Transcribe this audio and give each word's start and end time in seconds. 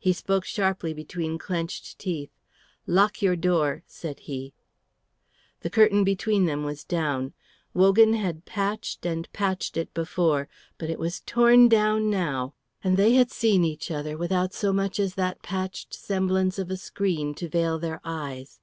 He 0.00 0.12
spoke 0.12 0.44
sharply 0.44 0.92
between 0.92 1.38
clenched 1.38 1.96
teeth. 1.96 2.32
"Lock 2.88 3.22
your 3.22 3.36
door," 3.36 3.84
said 3.86 4.18
he. 4.26 4.52
The 5.60 5.70
curtain 5.70 6.02
between 6.02 6.46
them 6.46 6.64
was 6.64 6.82
down. 6.82 7.34
Wogan 7.72 8.14
had 8.14 8.44
patched 8.44 9.06
and 9.06 9.32
patched 9.32 9.76
it 9.76 9.94
before; 9.94 10.48
but 10.76 10.90
it 10.90 10.98
was 10.98 11.20
torn 11.24 11.68
down 11.68 12.10
now, 12.10 12.52
and 12.82 12.96
they 12.96 13.12
had 13.12 13.30
seen 13.30 13.62
each 13.64 13.92
other 13.92 14.16
without 14.16 14.52
so 14.52 14.72
much 14.72 14.98
as 14.98 15.14
that 15.14 15.40
patched 15.40 15.94
semblance 15.94 16.58
of 16.58 16.68
a 16.68 16.76
screen 16.76 17.32
to 17.34 17.48
veil 17.48 17.78
their 17.78 18.00
eyes. 18.02 18.58